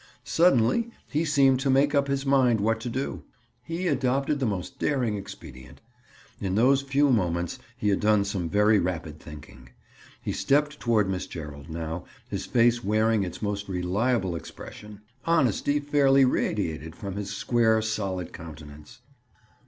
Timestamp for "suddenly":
0.25-0.89